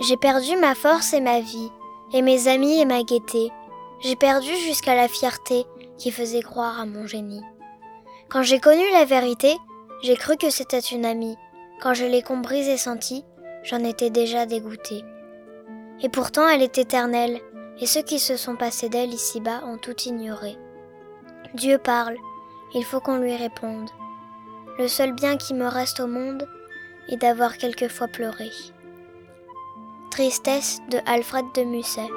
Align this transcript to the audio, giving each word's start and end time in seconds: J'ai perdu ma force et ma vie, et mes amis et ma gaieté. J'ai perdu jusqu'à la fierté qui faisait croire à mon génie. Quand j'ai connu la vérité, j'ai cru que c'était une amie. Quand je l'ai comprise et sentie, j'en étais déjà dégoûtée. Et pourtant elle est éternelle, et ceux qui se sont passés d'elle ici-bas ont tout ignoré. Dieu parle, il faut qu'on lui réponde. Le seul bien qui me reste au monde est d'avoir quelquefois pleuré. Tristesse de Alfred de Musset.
J'ai 0.00 0.16
perdu 0.16 0.56
ma 0.56 0.74
force 0.74 1.12
et 1.12 1.20
ma 1.20 1.40
vie, 1.40 1.70
et 2.14 2.22
mes 2.22 2.48
amis 2.48 2.80
et 2.80 2.86
ma 2.86 3.02
gaieté. 3.02 3.52
J'ai 4.00 4.16
perdu 4.16 4.48
jusqu'à 4.56 4.94
la 4.94 5.08
fierté 5.08 5.66
qui 5.98 6.10
faisait 6.10 6.40
croire 6.40 6.80
à 6.80 6.86
mon 6.86 7.06
génie. 7.06 7.42
Quand 8.30 8.42
j'ai 8.42 8.60
connu 8.60 8.82
la 8.94 9.04
vérité, 9.04 9.54
j'ai 10.02 10.16
cru 10.16 10.38
que 10.38 10.48
c'était 10.48 10.78
une 10.78 11.04
amie. 11.04 11.36
Quand 11.82 11.92
je 11.92 12.06
l'ai 12.06 12.22
comprise 12.22 12.66
et 12.66 12.78
sentie, 12.78 13.26
j'en 13.62 13.84
étais 13.84 14.08
déjà 14.08 14.46
dégoûtée. 14.46 15.04
Et 16.02 16.08
pourtant 16.08 16.48
elle 16.48 16.62
est 16.62 16.78
éternelle, 16.78 17.38
et 17.78 17.84
ceux 17.84 18.02
qui 18.02 18.18
se 18.18 18.38
sont 18.38 18.56
passés 18.56 18.88
d'elle 18.88 19.12
ici-bas 19.12 19.64
ont 19.66 19.76
tout 19.76 20.00
ignoré. 20.06 20.56
Dieu 21.52 21.76
parle, 21.76 22.16
il 22.74 22.84
faut 22.86 23.00
qu'on 23.00 23.18
lui 23.18 23.36
réponde. 23.36 23.90
Le 24.78 24.88
seul 24.88 25.12
bien 25.12 25.36
qui 25.36 25.52
me 25.52 25.66
reste 25.66 26.00
au 26.00 26.06
monde 26.06 26.48
est 27.08 27.18
d'avoir 27.18 27.58
quelquefois 27.58 28.08
pleuré. 28.08 28.50
Tristesse 30.10 30.80
de 30.88 31.00
Alfred 31.06 31.52
de 31.54 31.64
Musset. 31.64 32.08